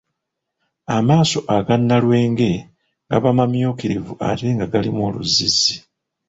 [0.95, 2.51] Amaaso aga Nalwenge
[3.09, 5.75] gaba mamyukirivu ate nga galimu oluzzizzi.